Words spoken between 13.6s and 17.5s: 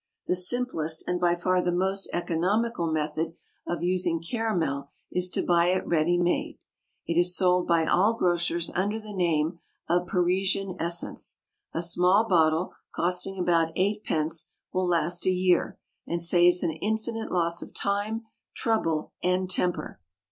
eightpence, will last a year, and saves an infinite